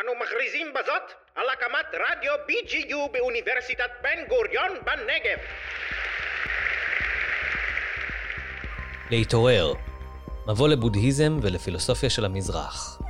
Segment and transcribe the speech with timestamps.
[0.00, 5.38] אנו מכריזים בזאת על הקמת רדיו BGU באוניברסיטת בן גוריון בנגב.
[9.10, 9.72] להתעורר,
[10.46, 13.02] מבוא לבודהיזם ולפילוסופיה של המזרח,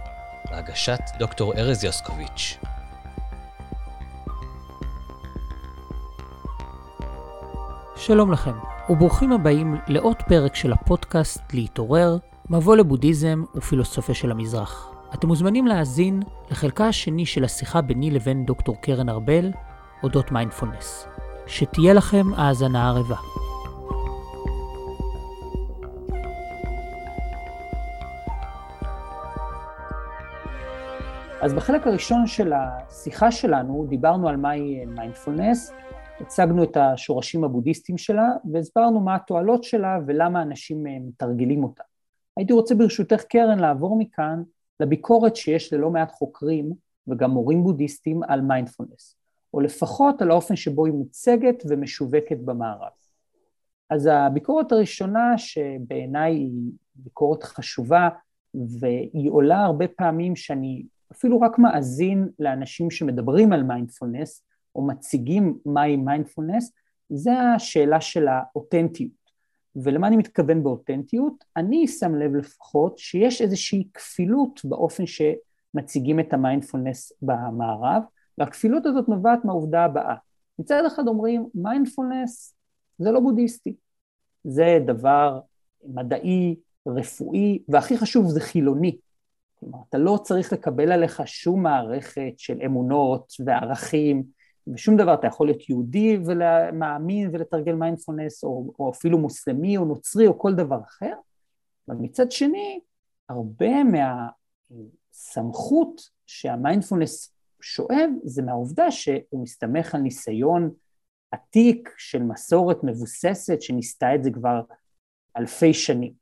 [0.51, 2.57] בהגשת דוקטור ארז יוסקוביץ'.
[7.97, 8.55] שלום לכם,
[8.89, 12.17] וברוכים הבאים לעוד פרק של הפודקאסט להתעורר,
[12.51, 14.94] מבוא לבודהיזם ופילוסופיה של המזרח.
[15.15, 19.51] אתם מוזמנים להאזין לחלקה השני של השיחה ביני לבין דוקטור קרן ארבל,
[20.03, 21.07] אודות מיינדפולנס.
[21.47, 23.17] שתהיה לכם האזנה ערבה.
[31.43, 35.73] אז בחלק הראשון של השיחה שלנו דיברנו על מהי מיינדפולנס,
[36.21, 41.83] הצגנו את השורשים הבודהיסטיים שלה והסברנו מה התועלות שלה ולמה אנשים מתרגלים אותה.
[42.37, 44.43] הייתי רוצה ברשותך קרן לעבור מכאן
[44.81, 46.73] לביקורת שיש ללא מעט חוקרים
[47.09, 49.17] וגם מורים בודהיסטים על מיינדפולנס,
[49.55, 52.93] או לפחות על האופן שבו היא מוצגת ומשווקת במערב.
[53.91, 58.09] אז הביקורת הראשונה שבעיניי היא ביקורת חשובה
[58.81, 64.43] והיא עולה הרבה פעמים שאני אפילו רק מאזין לאנשים שמדברים על מיינדפולנס
[64.75, 66.73] או מציגים מהי מיינדפולנס,
[67.09, 69.24] זה השאלה של האותנטיות.
[69.77, 71.45] ולמה אני מתכוון באותנטיות?
[71.57, 78.03] אני שם לב לפחות שיש איזושהי כפילות באופן שמציגים את המיינדפולנס במערב,
[78.39, 80.15] והכפילות הזאת נובעת מהעובדה הבאה.
[80.59, 82.55] מצד אחד אומרים, מיינדפולנס
[82.99, 83.75] זה לא בודהיסטי,
[84.45, 85.41] זה דבר
[85.85, 86.57] מדעי,
[86.89, 88.97] רפואי, והכי חשוב זה חילוני.
[89.55, 94.23] כלומר, אתה לא צריך לקבל עליך שום מערכת של אמונות וערכים
[94.67, 100.27] ושום דבר, אתה יכול להיות יהודי ומאמין ולתרגל מיינדפולנס, או, או אפילו מוסלמי או נוצרי
[100.27, 101.13] או כל דבר אחר,
[101.89, 102.81] אבל מצד שני,
[103.29, 103.73] הרבה
[105.11, 110.71] מהסמכות שהמיינדפולנס שואב, זה מהעובדה שהוא מסתמך על ניסיון
[111.31, 114.61] עתיק של מסורת מבוססת שניסתה את זה כבר
[115.37, 116.13] אלפי שנים.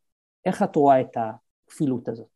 [0.47, 2.31] איך את רואה את הכפילות הזאת?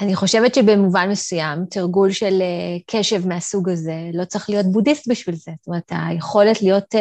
[0.00, 5.34] אני חושבת שבמובן מסוים, תרגול של uh, קשב מהסוג הזה, לא צריך להיות בודהיסט בשביל
[5.34, 5.52] זה.
[5.58, 6.98] זאת אומרת, היכולת להיות uh,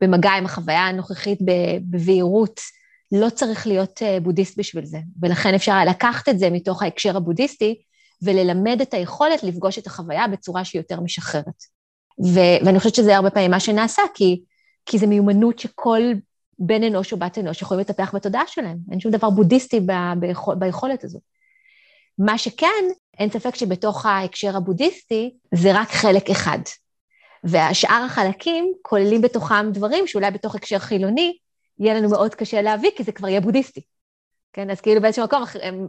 [0.00, 1.38] במגע עם החוויה הנוכחית
[1.90, 2.60] בבהירות,
[3.12, 4.98] לא צריך להיות uh, בודהיסט בשביל זה.
[5.22, 7.82] ולכן אפשר לקחת את זה מתוך ההקשר הבודהיסטי,
[8.22, 11.62] וללמד את היכולת לפגוש את החוויה בצורה שהיא יותר משחררת.
[12.24, 14.42] ו- ואני חושבת שזה הרבה פעמים מה שנעשה, כי,
[14.86, 16.02] כי זו מיומנות שכל
[16.58, 18.76] בן אנוש או בת אנוש יכולים לטפח בתודעה שלהם.
[18.90, 21.22] אין שום דבר בודהיסטי ב- ביכול, ביכולת הזאת.
[22.24, 22.84] מה שכן,
[23.18, 26.58] אין ספק שבתוך ההקשר הבודהיסטי זה רק חלק אחד.
[27.44, 31.36] והשאר החלקים כוללים בתוכם דברים שאולי בתוך הקשר חילוני
[31.78, 33.80] יהיה לנו מאוד קשה להביא, כי זה כבר יהיה בודהיסטי.
[34.52, 35.42] כן, אז כאילו באיזשהו מקום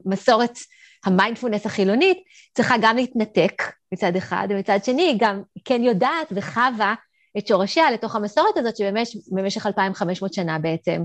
[0.05, 0.57] מסורת
[1.05, 2.17] המיינדפולנס החילונית
[2.55, 6.93] צריכה גם להתנתק מצד אחד, ומצד שני היא גם כן יודעת וחווה
[7.37, 11.03] את שורשיה לתוך המסורת הזאת, שבמשך 2,500 שנה בעצם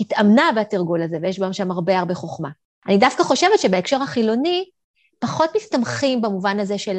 [0.00, 2.48] התאמנה בתרגול הזה, ויש בהם שם הרבה הרבה חוכמה.
[2.86, 4.64] אני דווקא חושבת שבהקשר החילוני,
[5.18, 6.98] פחות מסתמכים במובן הזה של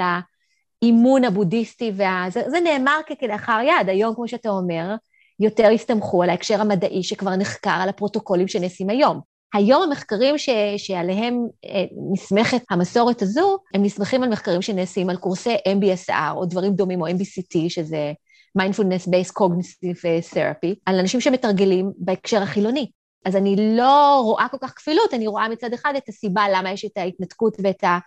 [0.81, 2.25] האימון הבודהיסטי, וה...
[2.29, 4.95] זה, זה נאמר כלאחר יד, היום, כמו שאתה אומר,
[5.39, 9.19] יותר הסתמכו על ההקשר המדעי שכבר נחקר, על הפרוטוקולים שנעשים היום.
[9.53, 15.55] היום המחקרים ש, שעליהם אה, נסמכת המסורת הזו, הם נסמכים על מחקרים שנעשים על קורסי
[15.55, 18.13] MBSR או דברים דומים, או MBCT, שזה
[18.59, 22.91] Mindfulness Based Cognitive Therapy, על אנשים שמתרגלים בהקשר החילוני.
[23.25, 26.85] אז אני לא רואה כל כך כפילות, אני רואה מצד אחד את הסיבה למה יש
[26.85, 27.97] את ההתנתקות ואת, ה,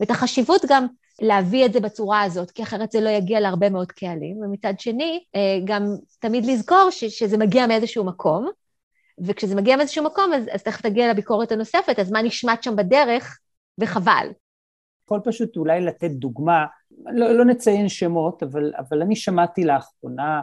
[0.00, 0.86] ואת החשיבות גם
[1.22, 5.24] להביא את זה בצורה הזאת, כי אחרת זה לא יגיע להרבה מאוד קהלים, ומצד שני,
[5.34, 5.82] אה, גם
[6.18, 8.50] תמיד לזכור ש, שזה מגיע מאיזשהו מקום,
[9.18, 13.38] וכשזה מגיע מאיזשהו מקום, אז, אז תכף תגיע לביקורת הנוספת, אז מה נשמט שם בדרך,
[13.80, 14.28] וחבל.
[15.04, 16.66] יכול פשוט אולי לתת דוגמה,
[17.04, 20.40] לא, לא נציין שמות, אבל, אבל אני שמעתי לאחרונה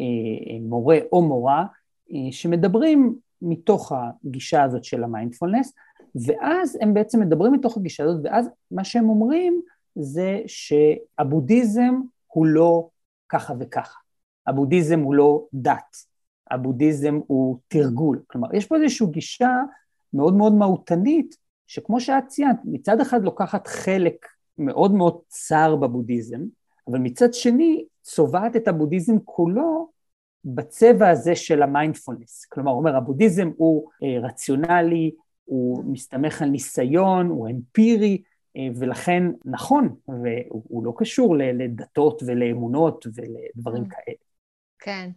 [0.00, 1.64] אה, מורה או מורה
[2.12, 5.72] אה, שמדברים מתוך הגישה הזאת של המיינדפולנס,
[6.26, 9.60] ואז הם בעצם מדברים מתוך הגישה הזאת, ואז מה שהם אומרים
[9.94, 11.94] זה שהבודהיזם
[12.26, 12.88] הוא לא
[13.28, 13.98] ככה וככה.
[14.46, 15.96] הבודהיזם הוא לא דת,
[16.50, 18.22] הבודהיזם הוא תרגול.
[18.26, 19.56] כלומר, יש פה איזושהי גישה
[20.14, 21.36] מאוד מאוד מהותנית,
[21.66, 24.26] שכמו שאת ציינת, מצד אחד לוקחת חלק
[24.58, 26.40] מאוד מאוד צר בבודהיזם,
[26.88, 29.88] אבל מצד שני צובעת את הבודהיזם כולו
[30.44, 32.44] בצבע הזה של המיינדפולנס.
[32.44, 35.10] כלומר, הוא אומר, הבודהיזם הוא אה, רציונלי,
[35.44, 38.22] הוא מסתמך על ניסיון, הוא אמפירי,
[38.56, 43.90] אה, ולכן נכון, והוא לא קשור לדתות ולאמונות ולדברים כן.
[43.90, 44.16] כאלה.
[44.78, 45.10] כן.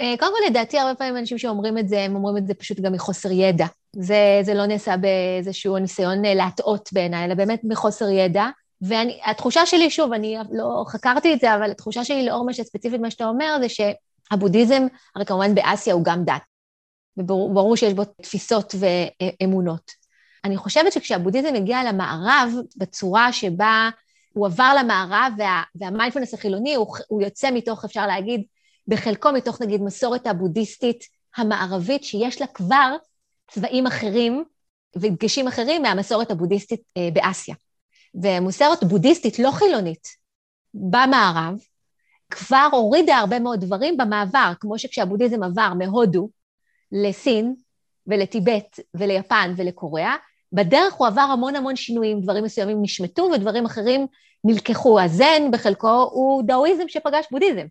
[0.00, 2.80] אה, קודם כל, לדעתי, הרבה פעמים אנשים שאומרים את זה, הם אומרים את זה פשוט
[2.80, 3.66] גם מחוסר ידע.
[3.96, 8.46] זה, זה לא נעשה באיזשהו ניסיון להטעות בעיניי, אלא באמת מחוסר ידע.
[8.80, 13.10] והתחושה שלי, שוב, אני לא חקרתי את זה, אבל התחושה שלי לאור מה שספציפית מה
[13.10, 13.68] שאתה אומר, זה
[14.30, 14.86] שהבודהיזם,
[15.16, 16.42] הרי כמובן באסיה הוא גם דת,
[17.16, 19.90] וברור שיש בו תפיסות ואמונות.
[20.44, 23.90] אני חושבת שכשהבודהיזם הגיע למערב, בצורה שבה
[24.32, 28.42] הוא עבר למערב, וה, והמיינדפלנס החילוני, הוא, הוא יוצא מתוך, אפשר להגיד,
[28.86, 31.04] בחלקו מתוך נגיד מסורת הבודהיסטית
[31.36, 32.96] המערבית, שיש לה כבר
[33.50, 34.44] צבעים אחרים
[34.96, 37.54] ודגשים אחרים מהמסורת הבודהיסטית אה, באסיה.
[38.22, 40.08] ומסורת בודהיסטית לא חילונית
[40.74, 41.54] במערב,
[42.30, 46.28] כבר הורידה הרבה מאוד דברים במעבר, כמו שכשהבודהיזם עבר מהודו
[46.92, 47.54] לסין
[48.06, 50.16] ולטיבט וליפן ולקוריאה,
[50.52, 54.06] בדרך הוא עבר המון המון שינויים, דברים מסוימים נשמטו ודברים אחרים
[54.44, 55.00] נלקחו.
[55.00, 57.66] הזן בחלקו הוא דאואיזם שפגש בודהיזם.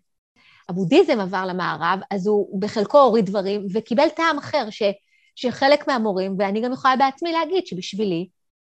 [0.68, 4.82] הבודהיזם עבר למערב, אז הוא בחלקו הוריד דברים וקיבל טעם אחר, ש,
[5.34, 8.28] שחלק מהמורים, ואני גם יכולה בעצמי להגיד שבשבילי,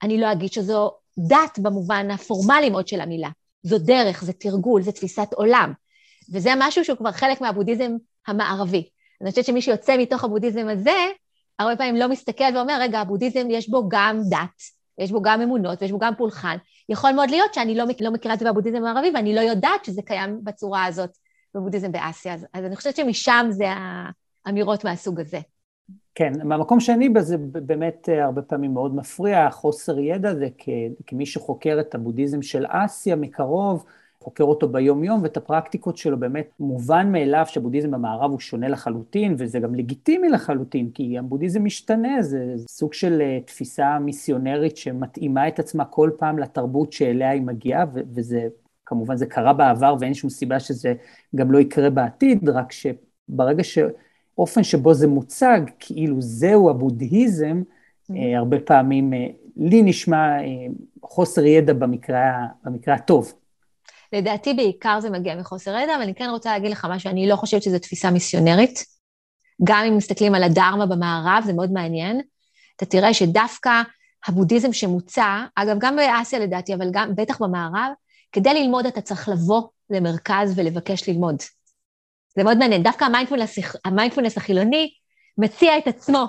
[0.03, 3.29] אני לא אגיד שזו דת במובן הפורמלי מאוד של המילה.
[3.65, 5.73] זו דרך, זה תרגול, זה תפיסת עולם.
[6.33, 7.93] וזה משהו שהוא כבר חלק מהבודהיזם
[8.27, 8.89] המערבי.
[9.21, 11.07] אני חושבת שמי שיוצא מתוך הבודהיזם הזה,
[11.59, 14.63] הרבה פעמים לא מסתכל ואומר, רגע, הבודהיזם יש בו גם דת,
[14.99, 16.57] יש בו גם אמונות ויש בו גם פולחן.
[16.89, 20.03] יכול מאוד להיות שאני לא, לא מכירה את זה בבודהיזם המערבי ואני לא יודעת שזה
[20.03, 21.11] קיים בצורה הזאת
[21.55, 22.35] בבודהיזם באסיה.
[22.35, 23.65] אז, אז אני חושבת שמשם זה
[24.47, 25.41] האמירות מהסוג הזה.
[26.15, 30.49] כן, מהמקום שאני בזה באמת אה, הרבה פעמים מאוד מפריע, חוסר ידע זה
[31.07, 33.85] כמי שחוקר את הבודהיזם של אסיה מקרוב,
[34.21, 39.59] חוקר אותו ביום-יום, ואת הפרקטיקות שלו באמת מובן מאליו שבודהיזם במערב הוא שונה לחלוטין, וזה
[39.59, 45.85] גם לגיטימי לחלוטין, כי הבודהיזם משתנה, זה, סוג של אה, תפיסה מיסיונרית שמתאימה את עצמה
[45.85, 47.85] כל פעם לתרבות שאליה היא מגיעה,
[48.15, 48.49] וזה,
[48.87, 50.95] כמובן זה קרה בעבר ואין שום סיבה שזה
[51.37, 53.65] גם לא יקרה בעתיד, רק שברגע
[54.35, 58.15] שאופן שבו זה מוצג, כאילו זהו הבודהיזם, mm-hmm.
[58.37, 59.27] הרבה פעמים אה,
[59.57, 60.37] לי נשמע
[61.03, 63.33] חוסר ידע במקרה, במקרה הטוב.
[64.13, 67.37] לדעתי בעיקר זה מגיע מחוסר ידע, אבל אני כן רוצה להגיד לך משהו, אני לא
[67.37, 68.85] חושבת שזו תפיסה מיסיונרית.
[69.65, 72.21] גם אם מסתכלים על הדרמה במערב, זה מאוד מעניין.
[72.77, 73.83] אתה תראה שדווקא
[74.27, 77.93] הבודהיזם שמוצע, אגב, גם באסיה לדעתי, אבל גם, בטח במערב,
[78.33, 81.37] כדי ללמוד אתה צריך לבוא למרכז ולבקש ללמוד.
[82.37, 82.83] זה מאוד מעניין.
[82.83, 84.91] דווקא המיינדפולנס, המיינדפולנס החילוני
[85.39, 86.27] מציע את עצמו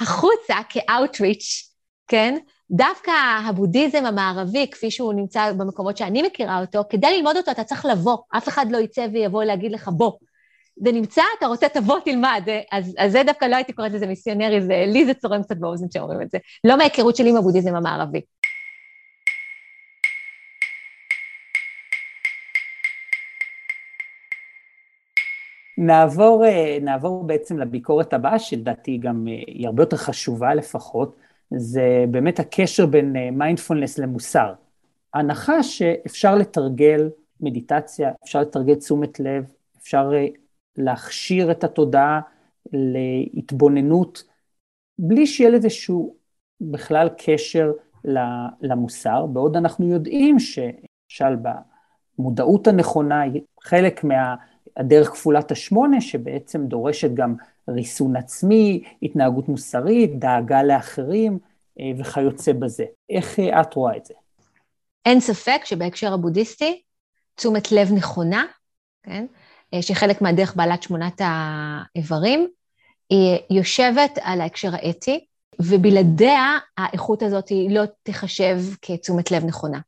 [0.00, 1.70] החוצה כאוטריץ',
[2.08, 2.38] כן?
[2.70, 3.10] דווקא
[3.48, 8.18] הבודהיזם המערבי, כפי שהוא נמצא במקומות שאני מכירה אותו, כדי ללמוד אותו אתה צריך לבוא,
[8.36, 10.12] אף אחד לא יצא ויבוא להגיד לך בוא.
[10.84, 12.48] זה נמצא, אתה רוצה, תבוא, תלמד.
[12.72, 15.86] אז, אז זה דווקא לא הייתי קוראת לזה מיסיונרי, זה, לי זה צורם קצת באוזן
[15.94, 16.38] שאומרים את זה.
[16.64, 18.20] לא מההיכרות שלי עם הבודהיזם המערבי.
[25.80, 31.16] נעבור, אה, נעבור בעצם לביקורת הבאה, שלדעתי גם אה, היא הרבה יותר חשובה לפחות,
[31.56, 34.52] זה באמת הקשר בין מיינדפולנס אה, למוסר.
[35.14, 37.10] ההנחה שאפשר לתרגל
[37.40, 39.44] מדיטציה, אפשר לתרגל תשומת לב,
[39.82, 40.10] אפשר
[40.76, 42.20] להכשיר את התודעה
[42.72, 44.24] להתבוננות,
[44.98, 46.14] בלי שיהיה לזה שהוא
[46.60, 47.72] בכלל קשר
[48.60, 51.36] למוסר, בעוד אנחנו יודעים שלמשל
[52.18, 53.22] במודעות הנכונה
[53.62, 54.04] חלק
[54.80, 57.34] מהדרך כפולת השמונה, שבעצם דורשת גם
[57.68, 61.38] ריסון עצמי, התנהגות מוסרית, דאגה לאחרים
[61.80, 62.84] אה, וכיוצא בזה.
[63.10, 64.14] איך אה, את רואה את זה?
[65.06, 66.82] אין ספק שבהקשר הבודהיסטי,
[67.34, 68.44] תשומת לב נכונה,
[69.02, 69.26] כן?
[69.74, 72.48] אה, שחלק מהדרך בעלת שמונת האיברים,
[73.10, 75.26] היא יושבת על ההקשר האתי,
[75.60, 79.78] ובלעדיה האיכות הזאת לא תיחשב כתשומת לב נכונה.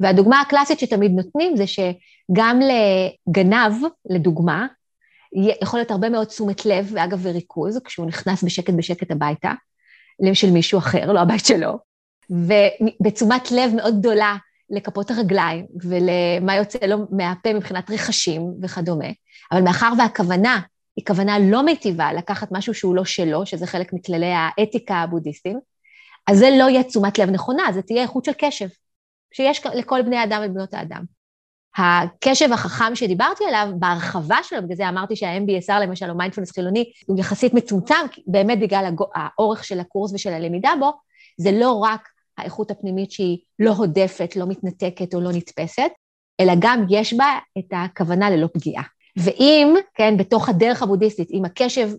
[0.00, 3.72] והדוגמה הקלאסית שתמיד נותנים זה שגם לגנב,
[4.10, 4.66] לדוגמה,
[5.62, 9.52] יכול להיות הרבה מאוד תשומת לב, ואגב, וריכוז, כשהוא נכנס בשקט בשקט הביתה,
[10.32, 11.78] של מישהו אחר, לא הבית שלו,
[12.30, 14.36] ובתשומת לב מאוד גדולה
[14.70, 19.08] לכפות הרגליים ולמה יוצא לו מהפה מבחינת רחשים וכדומה.
[19.52, 20.60] אבל מאחר והכוונה
[20.96, 25.58] היא כוונה לא מיטיבה לקחת משהו שהוא לא שלו, שזה חלק מכללי האתיקה הבודהיסטיים,
[26.26, 28.68] אז זה לא יהיה תשומת לב נכונה, זה תהיה איכות של קשב,
[29.34, 31.04] שיש לכל בני האדם ובנות האדם.
[31.76, 37.18] הקשב החכם שדיברתי עליו, בהרחבה שלו, בגלל זה אמרתי שה-MBSR למשל, או מיינדפולנס חילוני, הוא
[37.18, 37.94] יחסית מצומצם,
[38.26, 40.92] באמת בגלל האורך של הקורס ושל הלמידה בו,
[41.36, 42.08] זה לא רק
[42.38, 45.90] האיכות הפנימית שהיא לא הודפת, לא מתנתקת או לא נתפסת,
[46.40, 48.82] אלא גם יש בה את הכוונה ללא פגיעה.
[49.16, 51.90] ואם, כן, בתוך הדרך הבודהיסטית, אם הקשב,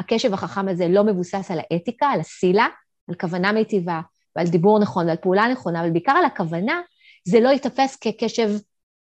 [0.00, 2.66] הקשב החכם הזה לא מבוסס על האתיקה, על הסילה,
[3.08, 4.00] על כוונה מיטיבה
[4.36, 6.80] ועל דיבור נכון ועל פעולה נכונה, אבל בעיקר על הכוונה,
[7.28, 8.50] זה לא ייתפס כקשב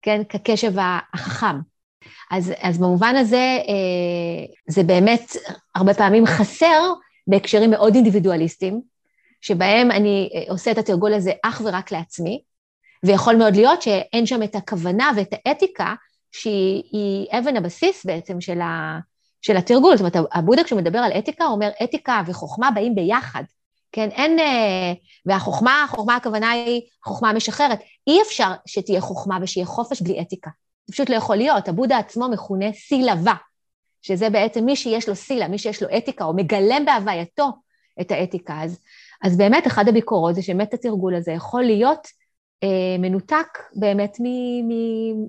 [0.02, 0.72] כן, כקשב
[1.14, 1.56] החכם.
[2.30, 5.36] אז, אז במובן הזה, אה, זה באמת
[5.74, 6.92] הרבה פעמים חסר
[7.26, 8.80] בהקשרים מאוד אינדיבידואליסטיים,
[9.40, 12.42] שבהם אני אה, עושה את התרגול הזה אך ורק לעצמי,
[13.04, 15.94] ויכול מאוד להיות שאין שם את הכוונה ואת האתיקה,
[16.32, 18.98] שהיא אבן הבסיס בעצם של, ה,
[19.42, 19.96] של התרגול.
[19.96, 23.42] זאת אומרת, הבודה כשהוא על אתיקה, הוא אומר אתיקה וחוכמה באים ביחד.
[23.96, 24.38] כן, אין...
[24.38, 24.92] אה,
[25.26, 27.78] והחוכמה, החוכמה הכוונה היא חוכמה משחררת.
[28.06, 30.50] אי אפשר שתהיה חוכמה ושיהיה חופש בלי אתיקה.
[30.86, 31.68] זה פשוט לא יכול להיות.
[31.68, 33.34] הבודה עצמו מכונה סילבה,
[34.02, 37.48] שזה בעצם מי שיש לו סילה, מי שיש לו אתיקה, או מגלם בהווייתו
[38.00, 38.62] את האתיקה.
[38.62, 38.78] אז,
[39.22, 42.06] אז באמת, אחת הביקורות זה שבאמת התרגול הזה יכול להיות
[42.62, 44.16] אה, מנותק באמת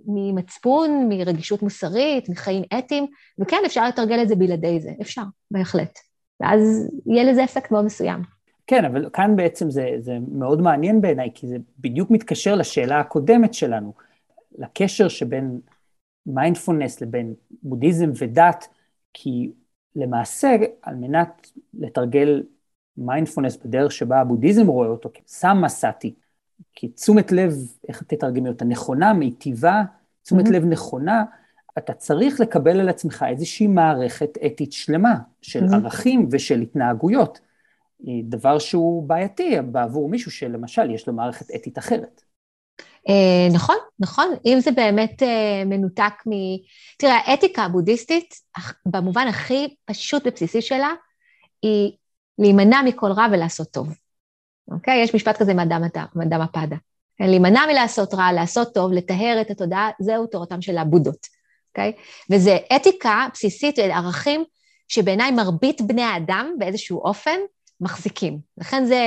[0.07, 3.07] ממצפון, מרגישות מוסרית, מחיים אתיים,
[3.39, 5.99] וכן, אפשר לתרגל את זה בלעדי זה, אפשר, בהחלט.
[6.39, 8.36] ואז יהיה לזה אפקט מאוד מסוים.
[8.67, 13.53] כן, אבל כאן בעצם זה, זה מאוד מעניין בעיניי, כי זה בדיוק מתקשר לשאלה הקודמת
[13.53, 13.93] שלנו,
[14.57, 15.59] לקשר שבין
[16.25, 17.33] מיינדפולנס לבין
[17.63, 18.67] בודהיזם ודת,
[19.13, 19.51] כי
[19.95, 22.43] למעשה, על מנת לתרגל
[22.97, 26.13] מיינדפולנס בדרך שבה הבודהיזם רואה אותו כסמא סאטי,
[26.73, 27.53] כי תשומת לב,
[27.87, 29.83] איך תתרגמי אותה, נכונה, מיטיבה,
[30.23, 30.51] תשומת mm-hmm.
[30.51, 31.23] לב נכונה,
[31.77, 35.75] אתה צריך לקבל על עצמך איזושהי מערכת אתית שלמה של mm-hmm.
[35.75, 37.39] ערכים ושל התנהגויות.
[38.23, 42.21] דבר שהוא בעייתי בעבור מישהו שלמשל יש לו מערכת אתית אחרת.
[43.09, 44.33] אה, נכון, נכון.
[44.45, 46.31] אם זה באמת אה, מנותק מ...
[46.97, 48.35] תראה, האתיקה הבודהיסטית,
[48.85, 50.89] במובן הכי פשוט ובסיסי שלה,
[51.61, 51.91] היא
[52.39, 53.93] להימנע מכל רע ולעשות טוב.
[54.71, 55.03] אוקיי?
[55.03, 56.75] יש משפט כזה מאדם הפדה.
[57.19, 61.27] להימנע מלעשות רע, לעשות טוב, לטהר את התודעה, זהו תורתם של הבודות,
[61.69, 61.93] אוקיי?
[62.31, 64.43] וזה אתיקה בסיסית, ערכים
[64.87, 67.39] שבעיניי מרבית בני האדם באיזשהו אופן
[67.81, 68.39] מחזיקים.
[68.57, 69.01] לכן זה,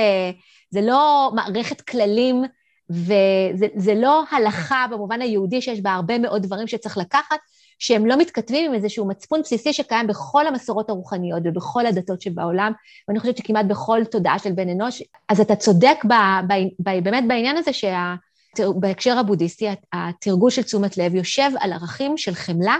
[0.69, 2.43] זה לא מערכת כללים
[2.91, 7.39] וזה לא הלכה במובן היהודי שיש בה הרבה מאוד דברים שצריך לקחת,
[7.79, 12.71] שהם לא מתכתבים עם איזשהו מצפון בסיסי שקיים בכל המסורות הרוחניות ובכל הדתות שבעולם,
[13.07, 15.03] ואני חושבת שכמעט בכל תודעה של בן אנוש.
[15.29, 16.13] אז אתה צודק ב,
[16.47, 22.33] ב, ב, באמת בעניין הזה שבהקשר הבודהיסטי, התרגול של תשומת לב יושב על ערכים של
[22.35, 22.77] חמלה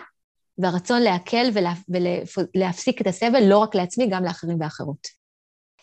[0.57, 1.73] והרצון להקל ולה,
[2.55, 5.20] ולהפסיק את הסבל, לא רק לעצמי, גם לאחרים ואחרות.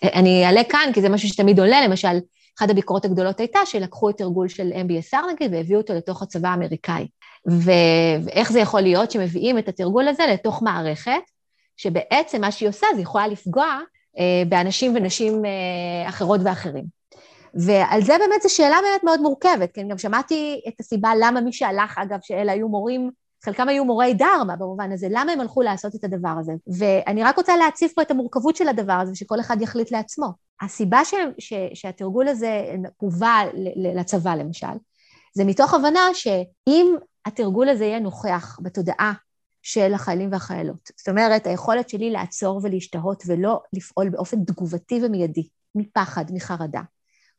[0.02, 2.18] אני אעלה כאן, כי זה משהו שתמיד עולה, למשל,
[2.58, 7.06] אחת הביקורות הגדולות הייתה שלקחו את תרגול של MBSR נגיד והביאו אותו לתוך הצבא האמריקאי.
[7.46, 11.22] ואיך זה יכול להיות שמביאים את התרגול הזה לתוך מערכת,
[11.76, 13.78] שבעצם מה שהיא עושה זה יכולה לפגוע
[14.18, 16.84] אה, באנשים ונשים אה, אחרות ואחרים.
[17.54, 21.40] ועל זה באמת זו שאלה באמת מאוד מורכבת, כי אני גם שמעתי את הסיבה למה
[21.40, 23.10] מי שהלך, אגב, שאלה היו מורים
[23.44, 26.52] חלקם היו מורי דרמה במובן הזה, למה הם הלכו לעשות את הדבר הזה?
[26.78, 30.26] ואני רק רוצה להציף פה את המורכבות של הדבר הזה, ושכל אחד יחליט לעצמו.
[30.60, 32.64] הסיבה ש, ש, שהתרגול הזה
[32.96, 33.42] הובא
[33.94, 34.66] לצבא, למשל,
[35.34, 39.12] זה מתוך הבנה שאם התרגול הזה יהיה נוכח בתודעה
[39.62, 46.24] של החיילים והחיילות, זאת אומרת, היכולת שלי לעצור ולהשתהות ולא לפעול באופן תגובתי ומיידי, מפחד,
[46.32, 46.80] מחרדה,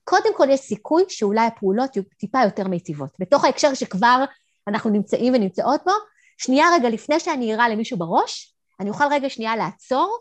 [0.03, 3.09] קודם כל יש סיכוי שאולי הפעולות יהיו טיפה יותר מיטיבות.
[3.19, 4.25] בתוך ההקשר שכבר
[4.69, 5.91] אנחנו נמצאים ונמצאות בו,
[6.37, 10.17] שנייה רגע לפני שאני אירה למישהו בראש, אני אוכל רגע שנייה לעצור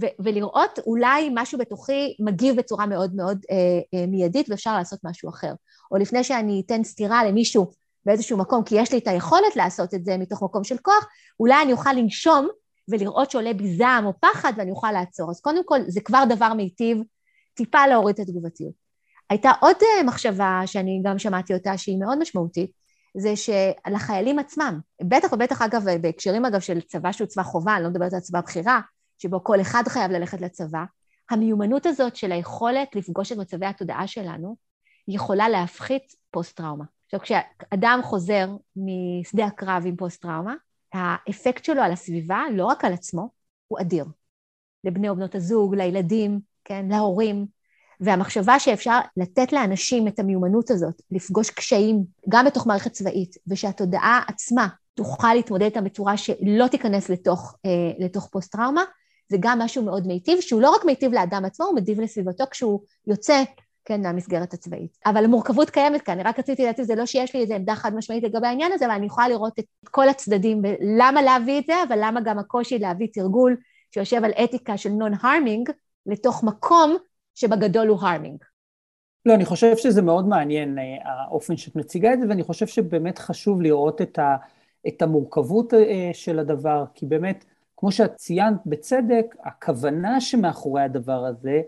[0.00, 3.56] ו- ולראות אולי משהו בתוכי מגיב בצורה מאוד מאוד אה,
[3.94, 5.52] אה, מיידית ואפשר לעשות משהו אחר.
[5.90, 7.70] או לפני שאני אתן סטירה למישהו
[8.06, 11.06] באיזשהו מקום, כי יש לי את היכולת לעשות את זה מתוך מקום של כוח,
[11.40, 12.48] אולי אני אוכל לנשום
[12.88, 15.30] ולראות שעולה בי זעם או פחד ואני אוכל לעצור.
[15.30, 16.98] אז קודם כל, זה כבר דבר מיטיב,
[17.54, 18.72] טיפה להוריד את התגובתיות.
[19.30, 22.81] הייתה עוד אה, מחשבה שאני גם שמעתי אותה, שהיא מאוד משמעותית,
[23.14, 27.90] זה שלחיילים עצמם, בטח ובטח אגב בהקשרים אגב של צבא שהוא צבא חובה, אני לא
[27.90, 28.80] מדברת על צבא בחירה,
[29.18, 30.84] שבו כל אחד חייב ללכת לצבא,
[31.30, 34.56] המיומנות הזאת של היכולת לפגוש את מצבי התודעה שלנו,
[35.08, 36.84] יכולה להפחית פוסט-טראומה.
[37.04, 40.54] עכשיו, כשאדם חוזר משדה הקרב עם פוסט-טראומה,
[40.92, 43.28] האפקט שלו על הסביבה, לא רק על עצמו,
[43.68, 44.04] הוא אדיר.
[44.84, 47.46] לבני ובנות הזוג, לילדים, כן, להורים,
[48.02, 54.68] והמחשבה שאפשר לתת לאנשים את המיומנות הזאת, לפגוש קשיים גם בתוך מערכת צבאית, ושהתודעה עצמה
[54.94, 57.70] תוכל להתמודד איתם בצורה שלא תיכנס לתוך, אה,
[58.04, 58.82] לתוך פוסט-טראומה,
[59.28, 62.80] זה גם משהו מאוד מיטיב, שהוא לא רק מיטיב לאדם עצמו, הוא מדיב לסביבתו כשהוא
[63.06, 63.42] יוצא,
[63.84, 64.98] כן, מהמסגרת הצבאית.
[65.06, 67.94] אבל המורכבות קיימת כאן, אני רק רציתי להציב, זה לא שיש לי איזו עמדה חד
[67.94, 70.62] משמעית לגבי העניין הזה, אבל אני יכולה לראות את כל הצדדים,
[70.98, 73.56] למה להביא את זה, אבל למה גם הקושי להביא תרגול
[73.94, 75.70] שיושב על אתיקה של נון-הרמינג,
[76.06, 76.96] לתוך מקום
[77.34, 78.44] שבגדול הוא הרמינג.
[79.26, 83.18] לא, אני חושב שזה מאוד מעניין אה, האופן שאת מציגה את זה, ואני חושב שבאמת
[83.18, 84.36] חשוב לראות את, ה,
[84.88, 87.44] את המורכבות אה, של הדבר, כי באמת,
[87.76, 91.60] כמו שאת ציינת בצדק, הכוונה שמאחורי הדבר הזה,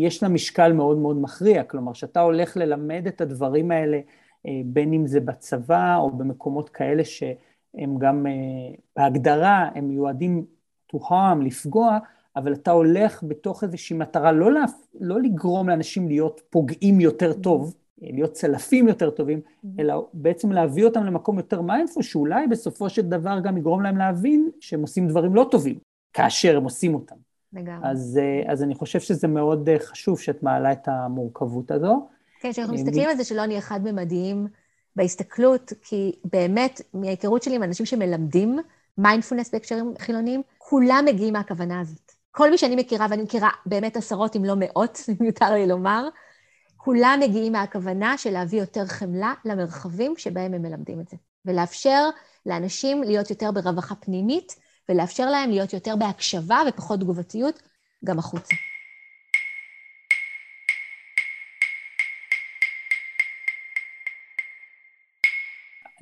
[0.00, 4.00] יש לה משקל מאוד מאוד מכריע, כלומר, שאתה הולך ללמד את הדברים האלה,
[4.46, 8.26] אה, בין אם זה בצבא או במקומות כאלה שהם גם
[8.96, 10.44] בהגדרה, הם מיועדים
[10.92, 11.98] to harm, לפגוע,
[12.36, 14.64] אבל אתה הולך בתוך איזושהי מטרה לא, לה,
[15.00, 19.68] לא לגרום לאנשים להיות פוגעים יותר טוב, להיות צלפים יותר טובים, mm-hmm.
[19.78, 24.50] אלא בעצם להביא אותם למקום יותר מיינדפול, שאולי בסופו של דבר גם יגרום להם להבין
[24.60, 25.78] שהם עושים דברים לא טובים,
[26.12, 27.16] כאשר הם עושים אותם.
[27.52, 27.90] לגמרי.
[27.90, 32.08] אז, אה, אז אני חושב שזה מאוד אה, חשוב שאת מעלה את המורכבות הזו.
[32.40, 34.46] כן, כשאנחנו מסתכלים על זה שלא נהיה חד-ממדיים
[34.96, 38.58] בהסתכלות, כי באמת, מההיכרות שלי עם אנשים שמלמדים
[38.98, 42.09] מיינדפולנס בהקשרים חילוניים, כולם מגיעים מהכוונה הזאת.
[42.30, 46.08] כל מי שאני מכירה, ואני מכירה באמת עשרות אם לא מאות, אם יותר לי לומר,
[46.76, 52.08] כולם מגיעים מהכוונה של להביא יותר חמלה למרחבים שבהם הם מלמדים את זה, ולאפשר
[52.46, 54.56] לאנשים להיות יותר ברווחה פנימית,
[54.88, 57.62] ולאפשר להם להיות יותר בהקשבה ופחות תגובתיות
[58.04, 58.54] גם החוצה.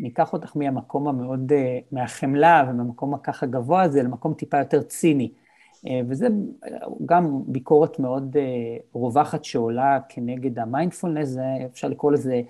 [0.01, 5.33] אני אקח אותך מהמקום המאוד, אה, מהחמלה ומהמקום הככה גבוה הזה למקום טיפה יותר ציני.
[5.87, 6.27] אה, וזה
[7.07, 11.37] גם ביקורת מאוד אה, רווחת שעולה כנגד המיינדפולנס,
[11.73, 12.43] אפשר לקרוא לזה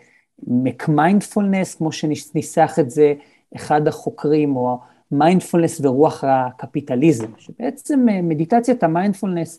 [0.47, 3.14] מקמיינדפולנס, כמו שניסח את זה
[3.56, 4.78] אחד החוקרים, או
[5.12, 9.58] מיינדפולנס ורוח הקפיטליזם, שבעצם מדיטציית המיינדפולנס,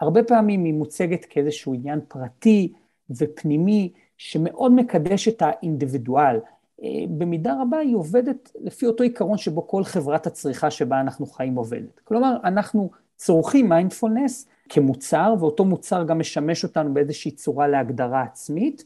[0.00, 2.72] הרבה פעמים היא מוצגת כאיזשהו עניין פרטי
[3.10, 6.36] ופנימי, שמאוד מקדש את האינדיבידואל.
[6.82, 11.54] אה, במידה רבה היא עובדת לפי אותו עיקרון שבו כל חברת הצריכה שבה אנחנו חיים
[11.54, 12.00] עובדת.
[12.04, 18.84] כלומר, אנחנו צורכים מיינדפולנס כמוצר, ואותו מוצר גם משמש אותנו באיזושהי צורה להגדרה עצמית.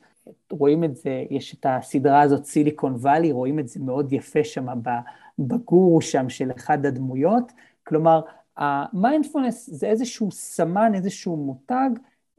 [0.50, 4.66] רואים את זה, יש את הסדרה הזאת Silicon Valley, רואים את זה מאוד יפה שם
[5.38, 7.52] בגורו שם של אחד הדמויות.
[7.86, 8.20] כלומר,
[8.56, 11.90] המיינדפולנס זה איזשהו סמן, איזשהו מותג,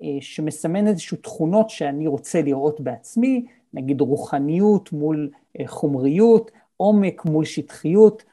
[0.04, 7.46] אה, שמסמן איזשהו תכונות שאני רוצה לראות בעצמי, נגיד רוחניות מול אה, חומריות, עומק מול
[7.46, 8.24] שטחיות,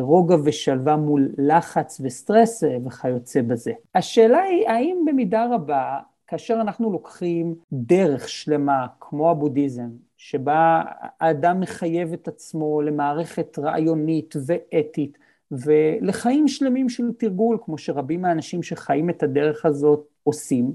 [0.00, 3.72] רוגע ושלווה מול לחץ וסטרס אה, וכיוצא בזה.
[3.94, 10.82] השאלה היא, האם במידה רבה, כאשר אנחנו לוקחים דרך שלמה, כמו הבודהיזם, שבה
[11.20, 15.18] האדם מחייב את עצמו למערכת רעיונית ואתית,
[15.50, 20.72] ולחיים שלמים של תרגול, כמו שרבים מהאנשים שחיים את הדרך הזאת עושים,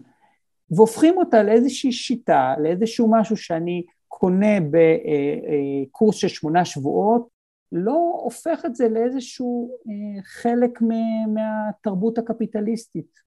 [0.72, 7.33] והופכים אותה לאיזושהי שיטה, לאיזשהו משהו שאני קונה בקורס של שמונה שבועות,
[7.74, 10.80] לא הופך את זה לאיזשהו אה, חלק
[11.34, 13.20] מהתרבות הקפיטליסטית.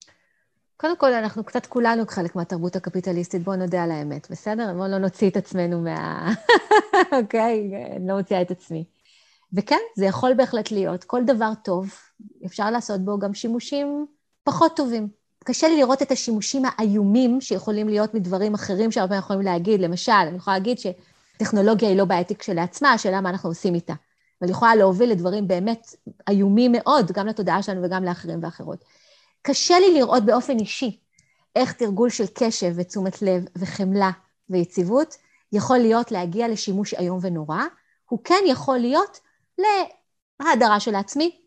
[0.76, 4.74] קודם כל, אנחנו קצת כולנו חלק מהתרבות הקפיטליסטית, בואו נודה על האמת, בסדר?
[4.74, 6.32] בואו לא נוציא את עצמנו מה...
[7.22, 7.70] אוקיי?
[7.96, 8.84] אני לא מוציאה את עצמי.
[9.52, 11.04] וכן, זה יכול בהחלט להיות.
[11.04, 11.94] כל דבר טוב,
[12.46, 14.06] אפשר לעשות בו גם שימושים
[14.44, 15.08] פחות טובים.
[15.44, 19.80] קשה לי לראות את השימושים האיומים שיכולים להיות מדברים אחרים שהרבה פעמים יכולים להגיד.
[19.80, 23.94] למשל, אני יכולה להגיד שטכנולוגיה היא לא בעייתית כשלעצמה, השאלה מה אנחנו עושים איתה.
[24.42, 25.94] אבל יכולה להוביל לדברים באמת
[26.28, 28.84] איומים מאוד, גם לתודעה שלנו וגם לאחרים ואחרות.
[29.42, 31.00] קשה לי לראות באופן אישי
[31.56, 34.10] איך תרגול של קשב ותשומת לב וחמלה
[34.50, 35.16] ויציבות
[35.52, 37.62] יכול להיות להגיע לשימוש איום ונורא.
[38.08, 39.20] הוא כן יכול להיות
[40.42, 41.40] להדרה של עצמי,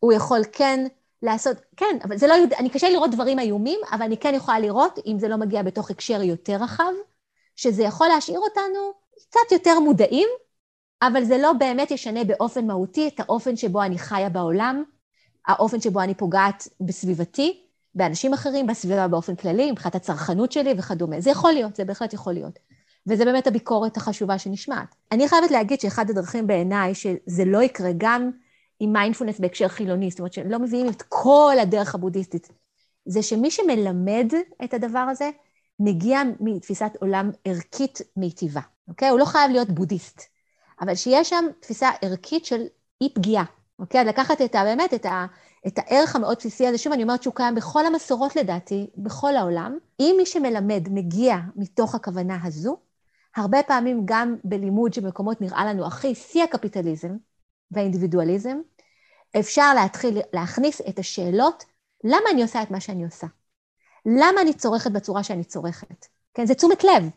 [0.00, 0.86] הוא יכול כן
[1.22, 4.98] לעשות, כן, אבל זה לא, אני קשה לראות דברים איומים, אבל אני כן יכולה לראות,
[5.06, 6.92] אם זה לא מגיע בתוך הקשר יותר רחב,
[7.56, 8.92] שזה יכול להשאיר אותנו
[9.28, 10.28] קצת יותר מודעים,
[11.02, 14.82] אבל זה לא באמת ישנה באופן מהותי את האופן שבו אני חיה בעולם,
[15.46, 17.62] האופן שבו אני פוגעת בסביבתי,
[17.94, 21.20] באנשים אחרים, בסביבה באופן כללי, מבחינת הצרכנות שלי וכדומה.
[21.20, 22.58] זה יכול להיות, זה בהחלט יכול להיות.
[23.06, 24.94] וזה באמת הביקורת החשובה שנשמעת.
[25.12, 28.30] אני חייבת להגיד שאחד הדרכים בעיניי שזה לא יקרה גם
[28.80, 32.48] עם מיינדפולנס בהקשר חילוני, זאת אומרת שלא מביאים את כל הדרך הבודהיסטית,
[33.06, 34.32] זה שמי שמלמד
[34.64, 35.30] את הדבר הזה,
[35.80, 39.08] מגיע מתפיסת עולם ערכית מיטיבה, אוקיי?
[39.08, 40.22] הוא לא חייב להיות בודהיסט,
[40.80, 42.64] אבל שיש שם תפיסה ערכית של
[43.00, 43.44] אי פגיעה,
[43.78, 44.04] אוקיי?
[44.04, 44.64] לקחת את ה...
[44.64, 45.26] באמת, את, ה,
[45.66, 49.78] את הערך המאוד בסיסי הזה, שוב, אני אומרת שהוא קיים בכל המסורות לדעתי, בכל העולם.
[50.00, 52.76] אם מי שמלמד מגיע מתוך הכוונה הזו,
[53.36, 57.16] הרבה פעמים גם בלימוד שבמקומות נראה לנו הכי שיא הקפיטליזם,
[57.70, 58.58] והאינדיבידואליזם,
[59.40, 61.64] אפשר להתחיל להכניס את השאלות,
[62.04, 63.26] למה אני עושה את מה שאני עושה?
[64.06, 66.06] למה אני צורכת בצורה שאני צורכת?
[66.34, 67.10] כן, זה תשומת לב.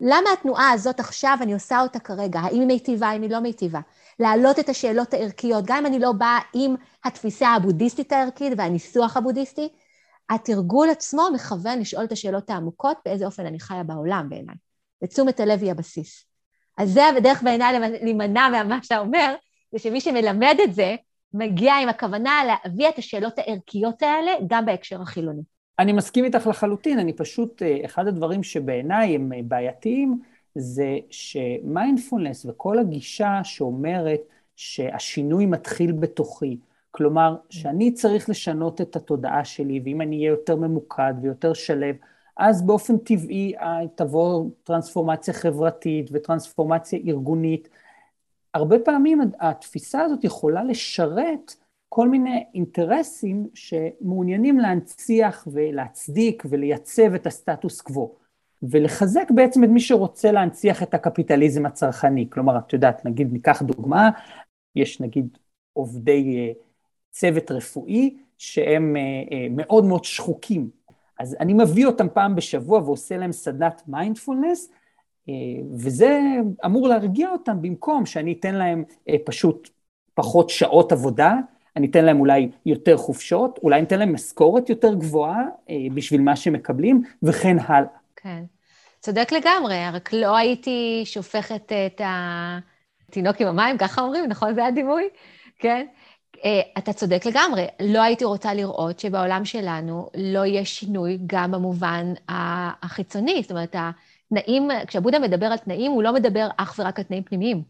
[0.00, 2.40] למה התנועה הזאת עכשיו, אני עושה אותה כרגע?
[2.40, 3.80] האם היא מיטיבה, האם היא לא מיטיבה?
[4.18, 9.68] להעלות את השאלות הערכיות, גם אם אני לא באה עם התפיסה הבודהיסטית הערכית והניסוח הבודהיסטי,
[10.30, 14.54] התרגול עצמו מכוון לשאול את השאלות העמוקות, באיזה אופן אני חיה בעולם בעיניי.
[15.04, 16.24] ותשומת הלב היא הבסיס.
[16.78, 19.34] אז זה הדרך בעיניי להימנע ממה שאתה אומר,
[19.72, 20.96] זה שמי שמלמד את זה,
[21.34, 25.42] מגיע עם הכוונה להביא את השאלות הערכיות האלה גם בהקשר החילוני.
[25.80, 30.20] אני מסכים איתך לחלוטין, אני פשוט, אה, אחד הדברים שבעיניי הם אה, בעייתיים,
[30.54, 34.20] זה שמיינדפולנס וכל הגישה שאומרת
[34.56, 36.56] שהשינוי מתחיל בתוכי,
[36.90, 41.96] כלומר, שאני צריך לשנות את התודעה שלי, ואם אני אהיה יותר ממוקד ויותר שלב,
[42.36, 43.52] אז באופן טבעי
[43.94, 47.68] תבוא טרנספורמציה חברתית וטרנספורמציה ארגונית.
[48.54, 51.54] הרבה פעמים התפיסה הזאת יכולה לשרת
[51.92, 58.14] כל מיני אינטרסים שמעוניינים להנציח ולהצדיק ולייצב את הסטטוס קוו,
[58.62, 62.26] ולחזק בעצם את מי שרוצה להנציח את הקפיטליזם הצרכני.
[62.30, 64.10] כלומר, את יודעת, נגיד ניקח דוגמה,
[64.76, 65.38] יש נגיד
[65.72, 66.52] עובדי אה,
[67.10, 70.70] צוות רפואי שהם אה, אה, מאוד מאוד שחוקים.
[71.18, 74.70] אז אני מביא אותם פעם בשבוע ועושה להם סדנת מיינדפולנס,
[75.70, 76.20] וזה
[76.64, 78.84] אמור להרגיע אותם במקום שאני אתן להם
[79.24, 79.68] פשוט
[80.14, 81.36] פחות שעות עבודה,
[81.76, 86.20] אני אתן להם אולי יותר חופשות, אולי אני אתן להם משכורת יותר גבוהה אה, בשביל
[86.20, 87.88] מה שהם מקבלים, וכן הלאה.
[88.16, 88.42] כן,
[89.00, 94.54] צודק לגמרי, רק לא הייתי שופכת את התינוק עם המים, ככה אומרים, נכון?
[94.54, 95.08] זה הדימוי?
[95.58, 95.86] כן.
[96.44, 102.12] אה, אתה צודק לגמרי, לא הייתי רוצה לראות שבעולם שלנו לא יהיה שינוי גם במובן
[102.82, 103.42] החיצוני.
[103.42, 107.62] זאת אומרת, התנאים, כשהבודה מדבר על תנאים, הוא לא מדבר אך ורק על תנאים פנימיים,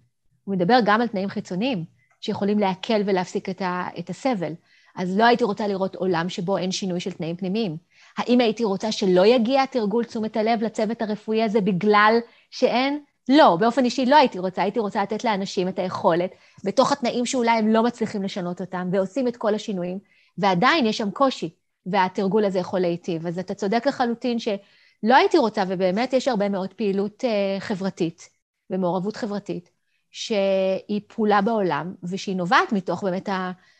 [0.45, 2.00] הוא מדבר גם על תנאים חיצוניים.
[2.21, 4.53] שיכולים להקל ולהפסיק את, ה, את הסבל.
[4.97, 7.77] אז לא הייתי רוצה לראות עולם שבו אין שינוי של תנאים פנימיים.
[8.19, 12.19] האם הייתי רוצה שלא יגיע תרגול תשומת הלב לצוות הרפואי הזה בגלל
[12.51, 13.01] שאין?
[13.29, 16.31] לא, באופן אישי לא הייתי רוצה, הייתי רוצה לתת לאנשים את היכולת,
[16.65, 19.99] בתוך התנאים שאולי הם לא מצליחים לשנות אותם, ועושים את כל השינויים,
[20.39, 21.55] ועדיין יש שם קושי,
[21.87, 23.27] והתרגול הזה יכול להיטיב.
[23.27, 28.29] אז אתה צודק לחלוטין שלא הייתי רוצה, ובאמת יש הרבה מאוד פעילות uh, חברתית
[28.71, 29.71] ומעורבות חברתית,
[30.11, 33.29] שהיא פעולה בעולם, ושהיא נובעת מתוך באמת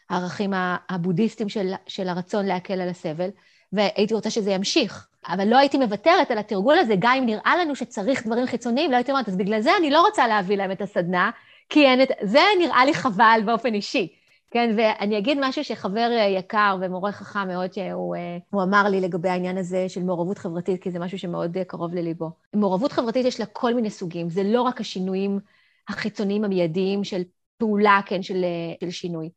[0.09, 0.53] הערכים
[0.89, 3.29] הבודהיסטיים של, של הרצון להקל על הסבל,
[3.73, 5.07] והייתי רוצה שזה ימשיך.
[5.29, 8.97] אבל לא הייתי מוותרת על התרגול הזה, גם אם נראה לנו שצריך דברים חיצוניים, לא
[8.97, 11.31] הייתי אומרת, אז בגלל זה אני לא רוצה להביא להם את הסדנה,
[11.69, 12.09] כי אין את...
[12.23, 14.17] זה נראה לי חבל באופן אישי.
[14.51, 19.89] כן, ואני אגיד משהו שחבר יקר ומורה חכם מאוד שהוא אמר לי לגבי העניין הזה
[19.89, 22.31] של מעורבות חברתית, כי זה משהו שמאוד קרוב לליבו.
[22.55, 25.41] מעורבות חברתית יש לה כל מיני סוגים, זה לא רק השינויים
[25.89, 27.23] החיצוניים המיידיים של
[27.59, 28.45] פעולה, כן, של,
[28.81, 29.31] של שינוי.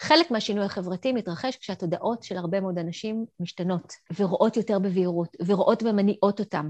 [0.00, 6.40] חלק מהשינוי החברתי מתרחש כשהתודעות של הרבה מאוד אנשים משתנות, ורואות יותר בבהירות, ורואות ומניעות
[6.40, 6.68] אותם,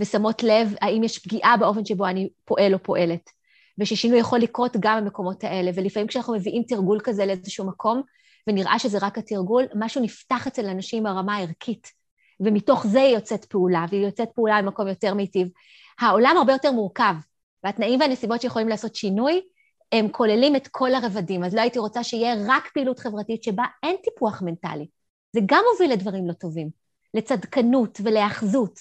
[0.00, 3.30] ושמות לב האם יש פגיעה באופן שבו אני פועל או פועלת,
[3.78, 8.02] וששינוי יכול לקרות גם במקומות האלה, ולפעמים כשאנחנו מביאים תרגול כזה לאיזשהו מקום,
[8.46, 11.88] ונראה שזה רק התרגול, משהו נפתח אצל אנשים ברמה הערכית,
[12.40, 15.48] ומתוך זה היא יוצאת פעולה, והיא יוצאת פעולה במקום יותר מיטיב.
[16.00, 17.14] העולם הרבה יותר מורכב,
[17.64, 19.40] והתנאים והנסיבות שיכולים לעשות שינוי,
[19.92, 21.44] הם כוללים את כל הרבדים.
[21.44, 24.86] אז לא הייתי רוצה שיהיה רק פעילות חברתית שבה אין טיפוח מנטלי.
[25.32, 26.70] זה גם מוביל לדברים לא טובים,
[27.14, 28.78] לצדקנות ולהאחזות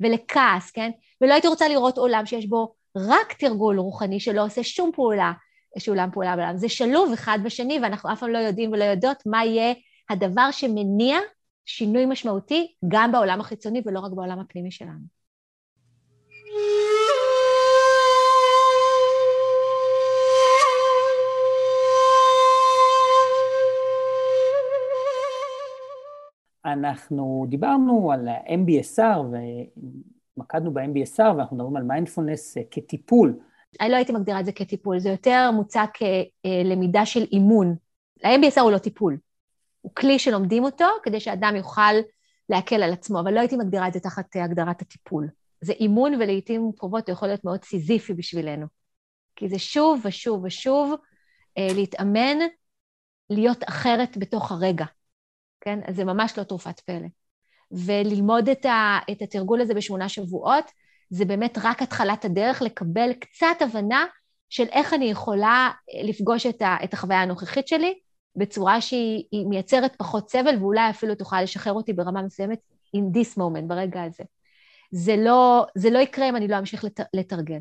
[0.00, 0.90] ולכעס, כן?
[1.20, 5.32] ולא הייתי רוצה לראות עולם שיש בו רק תרגול רוחני שלא עושה שום פעולה,
[5.78, 6.56] שאולם פעולה בעולם.
[6.56, 9.74] זה שלוב אחד בשני, ואנחנו אף פעם לא יודעים ולא יודעות מה יהיה
[10.10, 11.18] הדבר שמניע
[11.64, 15.18] שינוי משמעותי גם בעולם החיצוני ולא רק בעולם הפנימי שלנו.
[26.64, 29.18] אנחנו דיברנו על MBSR
[30.36, 33.38] ומקדנו ב-MBSR ואנחנו מדברים על מיינדפולנס אה, כטיפול.
[33.80, 37.76] אני לא הייתי מגדירה את זה כטיפול, זה יותר מוצע כלמידה של אימון.
[38.24, 39.18] ה-MBSR הוא לא טיפול,
[39.80, 41.94] הוא כלי שלומדים אותו כדי שאדם יוכל
[42.48, 45.28] להקל על עצמו, אבל לא הייתי מגדירה את זה תחת אה, הגדרת הטיפול.
[45.60, 48.66] זה אימון ולעיתים קרובות הוא יכול להיות מאוד סיזיפי בשבילנו.
[49.36, 50.94] כי זה שוב ושוב ושוב
[51.58, 52.38] אה, להתאמן,
[53.30, 54.84] להיות אחרת בתוך הרגע.
[55.60, 55.78] כן?
[55.86, 57.08] אז זה ממש לא תרופת פלא.
[57.70, 60.64] וללמוד את, ה, את התרגול הזה בשמונה שבועות,
[61.10, 64.04] זה באמת רק התחלת הדרך לקבל קצת הבנה
[64.48, 65.70] של איך אני יכולה
[66.04, 67.98] לפגוש את, ה, את החוויה הנוכחית שלי
[68.36, 72.58] בצורה שהיא מייצרת פחות סבל, ואולי אפילו תוכל לשחרר אותי ברמה מסוימת
[72.96, 74.24] in this moment, ברגע הזה.
[74.90, 77.60] זה לא, זה לא יקרה אם אני לא אמשיך לת, לתרגל.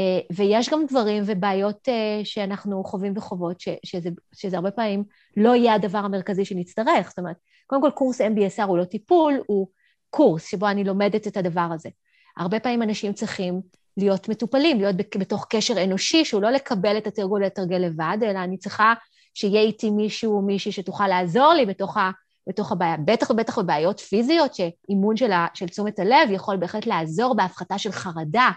[0.00, 5.04] אה, ויש גם דברים ובעיות אה, שאנחנו חווים וחוות, שזה, שזה הרבה פעמים
[5.36, 7.08] לא יהיה הדבר המרכזי שנצטרך.
[7.08, 9.68] זאת אומרת, קודם כל קורס MBSR הוא לא טיפול, הוא
[10.10, 11.88] קורס שבו אני לומדת את הדבר הזה.
[12.36, 13.60] הרבה פעמים אנשים צריכים
[13.96, 18.58] להיות מטופלים, להיות בתוך קשר אנושי, שהוא לא לקבל את התרגול לתרגל לבד, אלא אני
[18.58, 18.94] צריכה
[19.34, 22.10] שיהיה איתי מישהו או מישהי שתוכל לעזור לי בתוך, ה,
[22.48, 22.96] בתוך הבעיה.
[23.04, 27.92] בטח ובטח בבעיות פיזיות, שאימון של, ה, של תשומת הלב יכול בהחלט לעזור בהפחתה של
[27.92, 28.50] חרדה,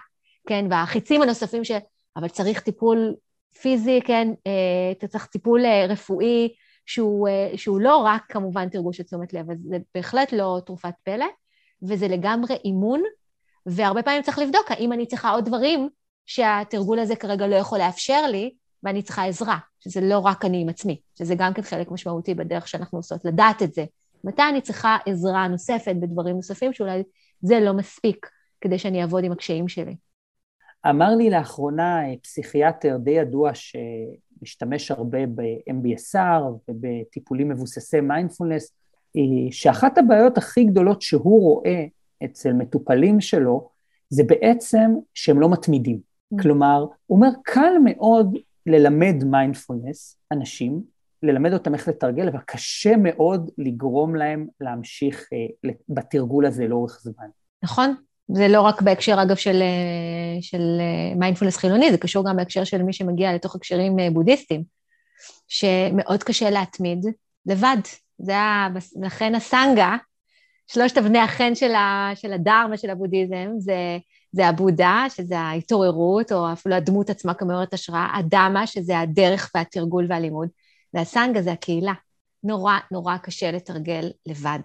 [0.47, 1.71] כן, והחיצים הנוספים ש...
[2.15, 3.15] אבל צריך טיפול
[3.61, 6.53] פיזי, כן, אה, אתה צריך טיפול אה, רפואי
[6.85, 10.93] שהוא, אה, שהוא לא רק כמובן תרגוש של תשומת לב, אז זה בהחלט לא תרופת
[11.03, 11.25] פלא,
[11.81, 13.01] וזה לגמרי אימון,
[13.65, 15.89] והרבה פעמים צריך לבדוק האם אני צריכה עוד דברים
[16.25, 20.69] שהתרגול הזה כרגע לא יכול לאפשר לי, ואני צריכה עזרה, שזה לא רק אני עם
[20.69, 23.85] עצמי, שזה גם כן חלק משמעותי בדרך שאנחנו עושות, לדעת את זה.
[24.23, 27.03] מתי אני צריכה עזרה נוספת בדברים נוספים שאולי
[27.41, 28.29] זה לא מספיק
[28.61, 29.95] כדי שאני אעבוד עם הקשיים שלי.
[30.85, 38.71] אמר לי לאחרונה פסיכיאטר די ידוע שמשתמש הרבה ב-MBSR ובטיפולים מבוססי מיינדפולנס,
[39.51, 41.85] שאחת הבעיות הכי גדולות שהוא רואה
[42.25, 43.69] אצל מטופלים שלו,
[44.09, 45.99] זה בעצם שהם לא מתמידים.
[46.33, 46.41] Mm.
[46.41, 50.81] כלומר, הוא אומר, קל מאוד ללמד מיינדפולנס אנשים,
[51.23, 57.27] ללמד אותם איך לתרגל, אבל קשה מאוד לגרום להם להמשיך אה, בתרגול הזה לאורך זמן.
[57.63, 57.95] נכון,
[58.33, 60.61] זה לא רק בהקשר, אגב, של, אה, של
[61.15, 64.63] מיינדפולנס אה, חילוני, זה קשור גם בהקשר של מי שמגיע לתוך הקשרים אה, בודהיסטיים,
[65.47, 67.05] שמאוד קשה להתמיד
[67.45, 67.77] לבד.
[68.17, 68.67] זה היה,
[69.01, 69.95] לכן הסנגה,
[70.67, 73.97] שלושת אבני החן של, ה, של הדרמה של הבודהיזם, זה,
[74.31, 80.49] זה הבודה, שזה ההתעוררות, או אפילו הדמות עצמה כמעוררת השראה, הדמה, שזה הדרך והתרגול והלימוד,
[80.93, 81.93] והסנגה זה הקהילה.
[82.43, 84.59] נורא נורא קשה לתרגל לבד.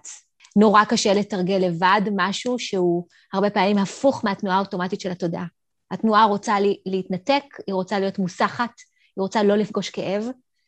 [0.55, 5.45] נורא קשה לתרגל לבד משהו שהוא הרבה פעמים הפוך מהתנועה האוטומטית של התודעה.
[5.91, 8.71] התנועה רוצה להתנתק, היא רוצה להיות מוסחת,
[9.15, 10.27] היא רוצה לא לפגוש כאב,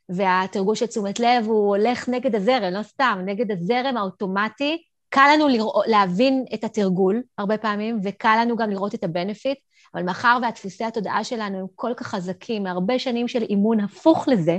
[0.10, 4.84] והתרגול של תשומת לב הוא הולך נגד הזרם, לא סתם, נגד הזרם האוטומטי.
[5.10, 9.58] קל לנו לראות, להבין את התרגול הרבה פעמים, וקל לנו גם לראות את הבנפיט,
[9.94, 14.58] אבל מאחר והדפוסי התודעה שלנו הם כל כך חזקים, מהרבה שנים של אימון הפוך לזה,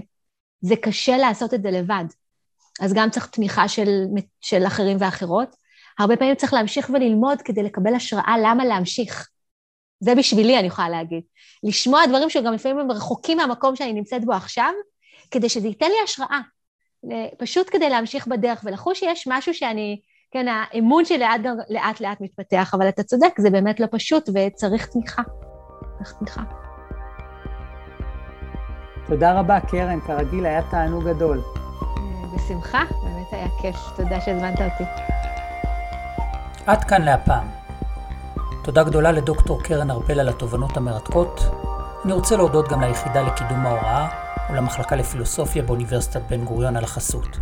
[0.60, 2.04] זה קשה לעשות את זה לבד.
[2.80, 4.04] אז גם צריך תמיכה של,
[4.40, 5.56] של אחרים ואחרות.
[5.98, 9.28] הרבה פעמים צריך להמשיך וללמוד כדי לקבל השראה למה להמשיך.
[10.00, 11.22] זה בשבילי, אני יכולה להגיד.
[11.62, 14.72] לשמוע דברים שגם לפעמים הם רחוקים מהמקום שאני נמצאת בו עכשיו,
[15.30, 16.40] כדי שזה ייתן לי השראה.
[17.38, 22.74] פשוט כדי להמשיך בדרך ולחוש שיש משהו שאני, כן, האמון שלי לאט, לאט לאט מתפתח,
[22.74, 25.22] אבל אתה צודק, זה באמת לא פשוט וצריך תמיכה.
[25.98, 26.42] צריך תמיכה.
[29.06, 31.67] תודה רבה, קרן, כרגיל היה תענוג גדול.
[32.38, 33.76] בשמחה, באמת היה כיף.
[33.96, 34.84] תודה שהזמנת אותי.
[36.66, 37.48] עד כאן להפעם.
[38.62, 41.40] תודה גדולה לדוקטור קרן ארבל על התובנות המרתקות.
[42.04, 44.08] אני רוצה להודות גם ליחידה לקידום ההוראה
[44.50, 47.38] ולמחלקה לפילוסופיה באוניברסיטת בן גוריון על החסות.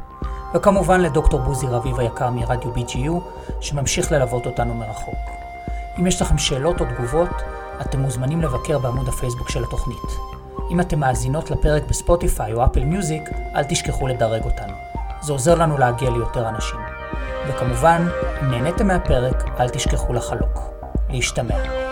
[0.54, 3.12] וכמובן לדוקטור בוזי רביב היקר מרדיו BGU,
[3.60, 5.18] שממשיך ללוות אותנו מרחוק.
[5.98, 7.42] אם יש לכם שאלות או תגובות,
[7.80, 10.10] אתם מוזמנים לבקר בעמוד הפייסבוק של התוכנית.
[10.70, 13.22] אם אתם מאזינות לפרק בספוטיפיי או אפל מיוזיק,
[13.54, 14.75] אל תשכחו לדרג אותנו.
[15.20, 16.80] זה עוזר לנו להגיע ליותר אנשים.
[17.48, 18.08] וכמובן,
[18.42, 20.76] אם נהניתם מהפרק, אל תשכחו לחלוק.
[21.10, 21.85] להשתמע.